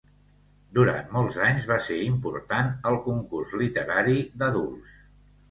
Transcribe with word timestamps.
Durant 0.77 1.11
molts 1.17 1.37
anys 1.47 1.67
va 1.71 1.77
ser 1.89 1.97
important 2.07 2.73
el 2.93 2.99
Concurs 3.09 3.55
literari 3.65 4.19
d'adults. 4.43 4.99